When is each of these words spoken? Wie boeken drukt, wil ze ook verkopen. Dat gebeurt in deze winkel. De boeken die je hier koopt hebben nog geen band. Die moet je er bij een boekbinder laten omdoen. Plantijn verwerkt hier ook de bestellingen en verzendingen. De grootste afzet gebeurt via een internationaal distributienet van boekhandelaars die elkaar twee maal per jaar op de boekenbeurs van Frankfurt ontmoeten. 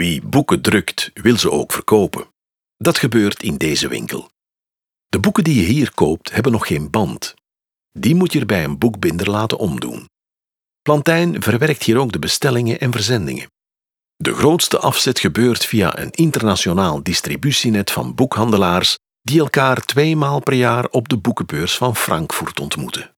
Wie 0.00 0.22
boeken 0.22 0.60
drukt, 0.60 1.10
wil 1.14 1.38
ze 1.38 1.50
ook 1.50 1.72
verkopen. 1.72 2.26
Dat 2.76 2.98
gebeurt 2.98 3.42
in 3.42 3.56
deze 3.56 3.88
winkel. 3.88 4.30
De 5.06 5.20
boeken 5.20 5.44
die 5.44 5.54
je 5.54 5.66
hier 5.66 5.94
koopt 5.94 6.30
hebben 6.30 6.52
nog 6.52 6.66
geen 6.66 6.90
band. 6.90 7.34
Die 7.92 8.14
moet 8.14 8.32
je 8.32 8.40
er 8.40 8.46
bij 8.46 8.64
een 8.64 8.78
boekbinder 8.78 9.30
laten 9.30 9.58
omdoen. 9.58 10.08
Plantijn 10.82 11.42
verwerkt 11.42 11.82
hier 11.82 11.98
ook 11.98 12.12
de 12.12 12.18
bestellingen 12.18 12.80
en 12.80 12.92
verzendingen. 12.92 13.50
De 14.16 14.34
grootste 14.34 14.78
afzet 14.78 15.18
gebeurt 15.18 15.64
via 15.64 15.98
een 15.98 16.10
internationaal 16.10 17.02
distributienet 17.02 17.90
van 17.90 18.14
boekhandelaars 18.14 18.98
die 19.22 19.40
elkaar 19.40 19.84
twee 19.84 20.16
maal 20.16 20.40
per 20.40 20.54
jaar 20.54 20.88
op 20.88 21.08
de 21.08 21.16
boekenbeurs 21.16 21.76
van 21.76 21.96
Frankfurt 21.96 22.60
ontmoeten. 22.60 23.14